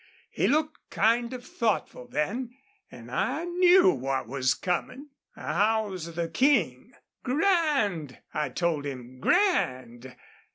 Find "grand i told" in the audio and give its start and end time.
7.21-8.87